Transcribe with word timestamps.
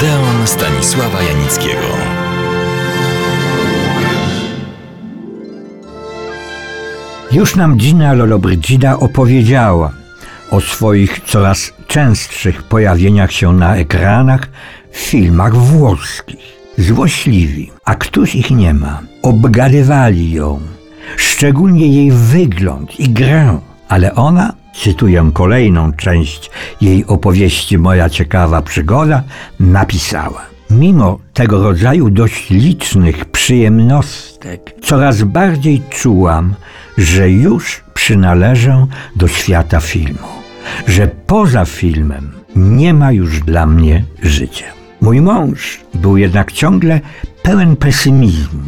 Odeon 0.00 0.46
Stanisława 0.46 1.22
Janickiego. 1.22 1.86
Już 7.32 7.56
nam 7.56 7.76
Gina 7.76 8.12
Lollobrigida 8.12 8.98
opowiedziała 8.98 9.92
o 10.50 10.60
swoich 10.60 11.20
coraz 11.20 11.72
częstszych 11.86 12.62
pojawieniach 12.62 13.32
się 13.32 13.52
na 13.52 13.76
ekranach 13.76 14.48
w 14.90 14.96
filmach 14.96 15.56
włoskich. 15.56 16.56
Złośliwi, 16.78 17.70
a 17.84 17.94
któż 17.94 18.34
ich 18.34 18.50
nie 18.50 18.74
ma, 18.74 19.00
obgadywali 19.22 20.32
ją, 20.32 20.60
szczególnie 21.16 21.88
jej 21.88 22.12
wygląd 22.12 23.00
i 23.00 23.08
grę, 23.08 23.58
ale 23.88 24.14
ona, 24.14 24.59
cytuję 24.74 25.30
kolejną 25.34 25.92
część 25.92 26.50
jej 26.80 27.06
opowieści 27.06 27.78
Moja 27.78 28.10
ciekawa 28.10 28.62
przygoda, 28.62 29.22
napisała. 29.60 30.42
Mimo 30.70 31.18
tego 31.32 31.62
rodzaju 31.62 32.10
dość 32.10 32.50
licznych 32.50 33.24
przyjemnostek, 33.24 34.74
coraz 34.82 35.22
bardziej 35.22 35.82
czułam, 35.90 36.54
że 36.98 37.30
już 37.30 37.82
przynależę 37.94 38.86
do 39.16 39.28
świata 39.28 39.80
filmu, 39.80 40.28
że 40.86 41.08
poza 41.26 41.64
filmem 41.64 42.32
nie 42.56 42.94
ma 42.94 43.12
już 43.12 43.40
dla 43.40 43.66
mnie 43.66 44.04
życia. 44.22 44.79
Mój 45.00 45.20
mąż 45.20 45.80
był 45.94 46.16
jednak 46.16 46.52
ciągle 46.52 47.00
pełen 47.42 47.76
pesymizmu 47.76 48.60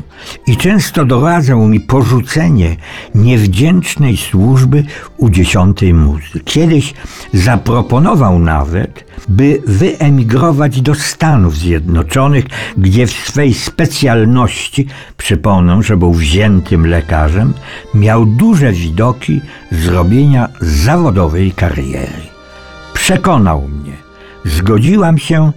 i 0.46 0.56
często 0.56 1.04
doradzał 1.04 1.66
mi 1.68 1.80
porzucenie 1.80 2.76
niewdzięcznej 3.14 4.16
służby 4.16 4.84
u 5.16 5.30
dziesiątej 5.30 5.94
muzy. 5.94 6.40
Kiedyś 6.44 6.94
zaproponował 7.32 8.38
nawet, 8.38 9.04
by 9.28 9.62
wyemigrować 9.66 10.80
do 10.80 10.94
Stanów 10.94 11.56
Zjednoczonych, 11.56 12.44
gdzie 12.76 13.06
w 13.06 13.12
swej 13.12 13.54
specjalności, 13.54 14.86
przypomnę, 15.16 15.82
że 15.82 15.96
był 15.96 16.12
wziętym 16.12 16.86
lekarzem, 16.86 17.52
miał 17.94 18.26
duże 18.26 18.72
widoki 18.72 19.40
zrobienia 19.70 20.48
zawodowej 20.60 21.52
kariery. 21.52 22.22
Przekonał 22.94 23.68
mnie. 23.68 23.92
Zgodziłam 24.44 25.18
się 25.18 25.52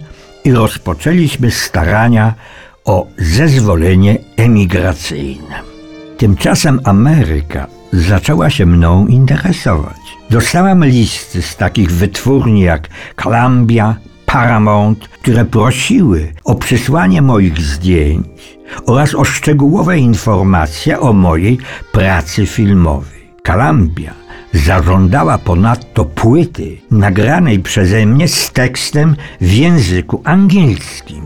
i 0.46 0.52
rozpoczęliśmy 0.52 1.50
starania 1.50 2.34
o 2.84 3.06
zezwolenie 3.18 4.18
emigracyjne. 4.36 5.60
Tymczasem 6.18 6.80
Ameryka 6.84 7.66
zaczęła 7.92 8.50
się 8.50 8.66
mną 8.66 9.06
interesować. 9.06 9.96
Dostałam 10.30 10.84
listy 10.84 11.42
z 11.42 11.56
takich 11.56 11.90
wytwórni 11.90 12.60
jak 12.60 12.88
Columbia, 13.22 13.96
Paramount, 14.26 15.08
które 15.08 15.44
prosiły 15.44 16.32
o 16.44 16.54
przysłanie 16.54 17.22
moich 17.22 17.58
zdjęć 17.58 18.58
oraz 18.86 19.14
o 19.14 19.24
szczegółowe 19.24 19.98
informacje 19.98 21.00
o 21.00 21.12
mojej 21.12 21.58
pracy 21.92 22.46
filmowej. 22.46 23.32
Columbia 23.46 24.25
zażądała 24.52 25.38
ponadto 25.38 26.04
płyty 26.04 26.78
nagranej 26.90 27.58
przeze 27.58 28.06
mnie 28.06 28.28
z 28.28 28.52
tekstem 28.52 29.16
w 29.40 29.52
języku 29.52 30.22
angielskim. 30.24 31.24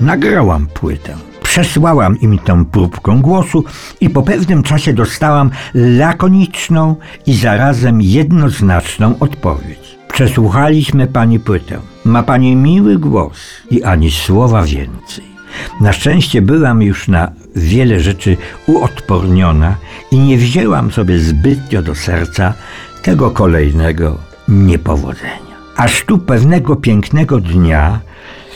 Nagrałam 0.00 0.66
płytę. 0.66 1.16
Przesłałam 1.42 2.20
im 2.20 2.38
tę 2.38 2.64
próbkę 2.64 3.18
głosu 3.20 3.64
i 4.00 4.10
po 4.10 4.22
pewnym 4.22 4.62
czasie 4.62 4.92
dostałam 4.92 5.50
lakoniczną 5.74 6.96
i 7.26 7.34
zarazem 7.34 8.02
jednoznaczną 8.02 9.18
odpowiedź. 9.20 9.98
Przesłuchaliśmy 10.12 11.06
pani 11.06 11.40
płytę. 11.40 11.78
Ma 12.04 12.22
pani 12.22 12.56
miły 12.56 12.98
głos 12.98 13.38
i 13.70 13.82
ani 13.82 14.10
słowa 14.10 14.62
więcej. 14.62 15.33
Na 15.80 15.92
szczęście 15.92 16.42
byłam 16.42 16.82
już 16.82 17.08
na 17.08 17.32
wiele 17.56 18.00
rzeczy 18.00 18.36
uodporniona 18.66 19.76
i 20.10 20.18
nie 20.18 20.38
wzięłam 20.38 20.92
sobie 20.92 21.18
zbytnio 21.18 21.82
do 21.82 21.94
serca 21.94 22.54
tego 23.02 23.30
kolejnego 23.30 24.18
niepowodzenia. 24.48 25.54
Aż 25.76 26.04
tu 26.04 26.18
pewnego 26.18 26.76
pięknego 26.76 27.40
dnia 27.40 28.00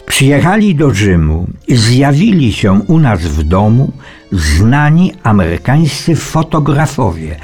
przyjechali 0.06 0.74
do 0.74 0.94
Rzymu 0.94 1.46
i 1.68 1.76
zjawili 1.76 2.52
się 2.52 2.72
u 2.72 2.98
nas 2.98 3.20
w 3.20 3.42
domu 3.42 3.92
znani 4.32 5.12
amerykańscy 5.22 6.16
fotografowie 6.16 7.36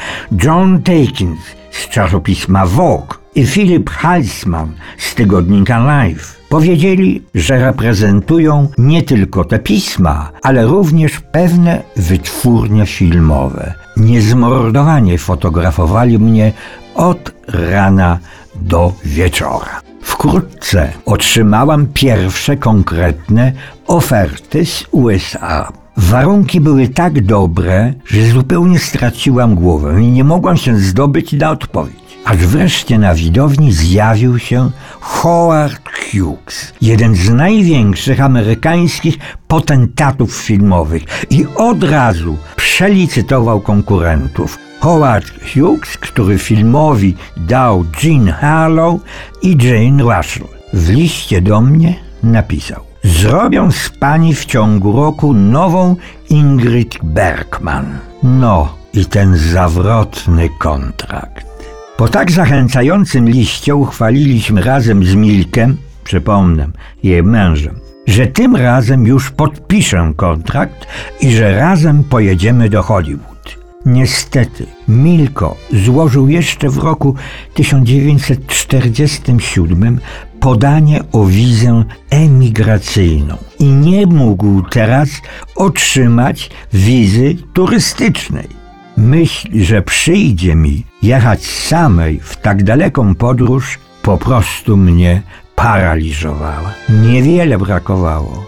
John 0.43 0.83
Takins 0.83 1.41
z 1.71 1.89
czasopisma 1.89 2.67
Vogue 2.67 3.15
i 3.35 3.47
Philip 3.47 3.91
Halsman 3.91 4.73
z 4.99 5.15
tygodnika 5.15 6.05
Life. 6.05 6.44
Powiedzieli, 6.55 7.23
że 7.35 7.59
reprezentują 7.59 8.69
nie 8.79 9.03
tylko 9.03 9.45
te 9.45 9.59
pisma, 9.59 10.31
ale 10.43 10.67
również 10.67 11.21
pewne 11.21 11.83
wytwórnie 11.97 12.87
filmowe. 12.87 13.75
Niezmordowanie 13.97 15.19
fotografowali 15.19 16.19
mnie 16.19 16.53
od 16.95 17.33
rana 17.49 18.19
do 18.55 18.93
wieczora. 19.05 19.81
Wkrótce 20.03 20.93
otrzymałam 21.05 21.87
pierwsze 21.87 22.57
konkretne 22.57 23.53
oferty 23.87 24.67
z 24.67 24.85
USA. 24.91 25.73
Warunki 25.97 26.61
były 26.61 26.89
tak 26.89 27.25
dobre, 27.25 27.95
że 28.07 28.27
zupełnie 28.27 28.79
straciłam 28.79 29.55
głowę 29.55 30.03
i 30.03 30.07
nie 30.07 30.25
mogłam 30.25 30.57
się 30.57 30.77
zdobyć 30.77 31.33
na 31.33 31.51
odpowiedź. 31.51 32.04
Aż 32.25 32.37
wreszcie 32.37 32.99
na 32.99 33.15
widowni 33.15 33.73
zjawił 33.73 34.39
się 34.39 34.71
Howard 35.01 35.89
Hughes, 35.89 36.73
jeden 36.81 37.15
z 37.15 37.31
największych 37.31 38.21
amerykańskich 38.21 39.19
potentatów 39.49 40.37
filmowych 40.37 41.03
i 41.31 41.47
od 41.57 41.83
razu 41.83 42.37
przelicytował 42.57 43.61
konkurentów. 43.61 44.59
Howard 44.81 45.27
Hughes, 45.27 45.99
który 45.99 46.39
filmowi 46.39 47.15
dał 47.37 47.85
Jean 48.03 48.29
Harlow 48.29 49.01
i 49.43 49.57
Jane 49.61 50.03
Russell. 50.03 50.47
W 50.73 50.91
liście 50.91 51.41
do 51.41 51.61
mnie 51.61 51.95
napisał: 52.23 52.81
Zrobią 53.05 53.73
z 53.73 53.89
pani 53.89 54.35
w 54.35 54.45
ciągu 54.45 54.93
roku 54.93 55.35
nową 55.35 55.97
Ingrid 56.31 56.99
Bergman. 57.03 57.99
No 58.23 58.75
i 58.93 59.07
ten 59.07 59.37
zawrotny 59.37 60.49
kontrakt. 60.59 61.54
Po 61.97 62.09
tak 62.09 62.33
zachęcającym 62.33 63.29
liście 63.29 63.75
uchwaliliśmy 63.75 64.63
razem 64.63 65.05
z 65.05 65.15
Milkiem, 65.15 65.77
przypomnę, 66.05 66.69
jej 67.03 67.23
mężem, 67.23 67.79
że 68.07 68.27
tym 68.27 68.57
razem 68.57 69.07
już 69.07 69.31
podpiszę 69.31 70.13
kontrakt 70.17 70.87
i 71.21 71.33
że 71.33 71.59
razem 71.59 72.05
pojedziemy 72.05 72.69
do 72.69 72.83
Hollywood. 72.83 73.59
Niestety, 73.87 74.67
Milko 74.89 75.57
złożył 75.73 76.29
jeszcze 76.29 76.69
w 76.69 76.79
roku 76.79 77.15
1947 77.55 80.01
podanie 80.41 81.01
o 81.13 81.25
wizę 81.25 81.85
emigracyjną 82.11 83.37
i 83.59 83.65
nie 83.65 84.07
mógł 84.07 84.63
teraz 84.63 85.09
otrzymać 85.57 86.51
wizy 86.73 87.37
turystycznej. 87.53 88.64
Myśl, 88.97 89.49
że 89.63 89.83
przyjdzie 89.83 90.55
mi 90.55 90.85
jechać 91.03 91.47
samej 91.47 92.21
w 92.21 92.37
tak 92.37 92.63
daleką 92.63 93.15
podróż, 93.15 93.79
po 94.03 94.19
prostu 94.19 94.77
mnie 94.77 95.23
paraliżowała. 95.57 96.75
Niewiele 97.03 97.59
brakowało, 97.59 98.47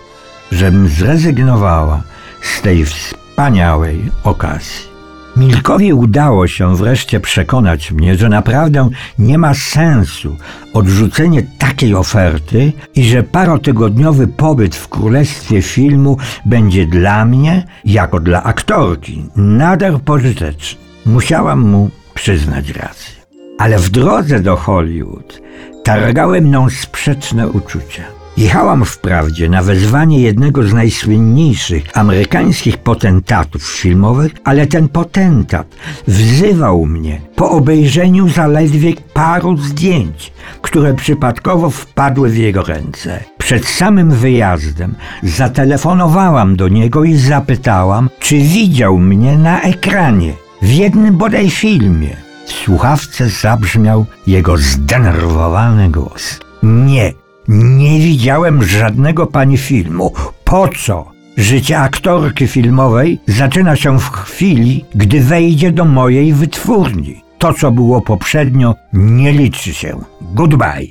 żebym 0.52 0.88
zrezygnowała 0.88 2.02
z 2.42 2.62
tej 2.62 2.84
wspaniałej 2.84 4.10
okazji. 4.24 4.95
Milkowi 5.36 5.92
udało 5.92 6.46
się 6.46 6.76
wreszcie 6.76 7.20
przekonać 7.20 7.92
mnie, 7.92 8.16
że 8.16 8.28
naprawdę 8.28 8.88
nie 9.18 9.38
ma 9.38 9.54
sensu 9.54 10.36
odrzucenie 10.72 11.42
takiej 11.58 11.94
oferty 11.94 12.72
i 12.94 13.04
że 13.04 13.22
parotygodniowy 13.22 14.26
pobyt 14.26 14.76
w 14.76 14.88
królestwie 14.88 15.62
filmu 15.62 16.16
będzie 16.44 16.86
dla 16.86 17.24
mnie, 17.24 17.66
jako 17.84 18.20
dla 18.20 18.42
aktorki, 18.42 19.24
nader 19.36 20.00
pożyteczny. 20.00 20.80
Musiałam 21.06 21.60
mu 21.60 21.90
przyznać 22.14 22.70
rację. 22.70 23.14
Ale 23.58 23.78
w 23.78 23.90
drodze 23.90 24.40
do 24.40 24.56
Hollywood 24.56 25.42
targały 25.84 26.40
mną 26.40 26.70
sprzeczne 26.70 27.48
uczucia. 27.48 28.15
Jechałam 28.36 28.84
wprawdzie 28.84 29.48
na 29.48 29.62
wezwanie 29.62 30.20
jednego 30.20 30.62
z 30.62 30.72
najsłynniejszych 30.72 31.84
amerykańskich 31.94 32.78
potentatów 32.78 33.62
filmowych, 33.62 34.32
ale 34.44 34.66
ten 34.66 34.88
potentat 34.88 35.66
wzywał 36.06 36.86
mnie 36.86 37.20
po 37.36 37.50
obejrzeniu 37.50 38.28
zaledwie 38.28 38.92
paru 39.14 39.56
zdjęć, 39.56 40.32
które 40.62 40.94
przypadkowo 40.94 41.70
wpadły 41.70 42.30
w 42.30 42.36
jego 42.36 42.62
ręce. 42.62 43.24
Przed 43.38 43.66
samym 43.66 44.10
wyjazdem 44.10 44.94
zatelefonowałam 45.22 46.56
do 46.56 46.68
niego 46.68 47.04
i 47.04 47.16
zapytałam, 47.16 48.10
czy 48.20 48.38
widział 48.38 48.98
mnie 48.98 49.38
na 49.38 49.60
ekranie, 49.60 50.32
w 50.62 50.72
jednym 50.72 51.16
bodaj 51.16 51.50
filmie. 51.50 52.16
W 52.46 52.52
słuchawce 52.52 53.28
zabrzmiał 53.28 54.06
jego 54.26 54.56
zdenerwowany 54.56 55.90
głos. 55.90 56.40
Nie, 56.62 57.12
Nie 57.48 57.98
widziałem 58.00 58.62
żadnego 58.64 59.26
pani 59.26 59.56
filmu. 59.56 60.12
Po 60.44 60.68
co? 60.68 61.12
Życie 61.36 61.78
aktorki 61.78 62.46
filmowej 62.46 63.18
zaczyna 63.26 63.76
się 63.76 63.98
w 63.98 64.10
chwili, 64.10 64.84
gdy 64.94 65.20
wejdzie 65.20 65.72
do 65.72 65.84
mojej 65.84 66.32
wytwórni. 66.32 67.22
To, 67.38 67.54
co 67.54 67.70
było 67.70 68.00
poprzednio, 68.00 68.74
nie 68.92 69.32
liczy 69.32 69.74
się. 69.74 70.00
Goodbye. 70.20 70.86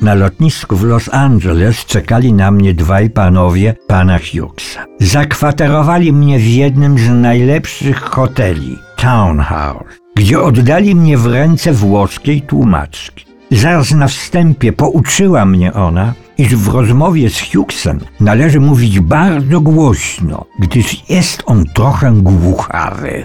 Na 0.00 0.14
lotnisku 0.14 0.76
w 0.76 0.84
Los 0.84 1.08
Angeles 1.12 1.84
czekali 1.84 2.32
na 2.32 2.50
mnie 2.50 2.74
dwaj 2.74 3.10
panowie 3.10 3.74
pana 3.86 4.18
Hughesa. 4.18 4.84
Zakwaterowali 5.00 6.12
mnie 6.12 6.38
w 6.38 6.46
jednym 6.46 6.98
z 6.98 7.10
najlepszych 7.10 8.00
hoteli, 8.00 8.78
Townhouse, 8.96 9.84
gdzie 10.16 10.40
oddali 10.40 10.94
mnie 10.94 11.18
w 11.18 11.26
ręce 11.26 11.72
włoskiej 11.72 12.42
tłumaczki. 12.42 13.33
Zaraz 13.54 13.90
na 13.90 14.08
wstępie 14.08 14.72
pouczyła 14.72 15.44
mnie 15.44 15.72
ona, 15.72 16.14
iż 16.38 16.56
w 16.56 16.68
rozmowie 16.68 17.30
z 17.30 17.40
Hughesem 17.52 18.00
należy 18.20 18.60
mówić 18.60 19.00
bardzo 19.00 19.60
głośno, 19.60 20.44
gdyż 20.58 21.10
jest 21.10 21.42
on 21.46 21.64
trochę 21.74 22.12
głuchawy. 22.12 23.24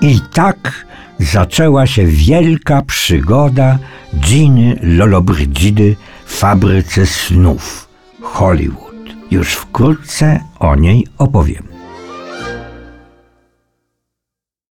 I 0.00 0.20
tak 0.32 0.86
zaczęła 1.18 1.86
się 1.86 2.06
wielka 2.06 2.82
przygoda 2.82 3.78
Giny 4.20 4.78
Lollobrigida 4.82 6.00
w 6.26 6.34
fabryce 6.34 7.06
snów 7.06 7.88
Hollywood. 8.22 8.94
Już 9.30 9.52
wkrótce 9.52 10.40
o 10.58 10.76
niej 10.76 11.06
opowiem. 11.18 11.69